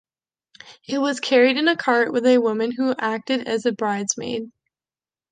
[0.87, 4.51] It was carried in a cart with a woman who acted as bridesmaid.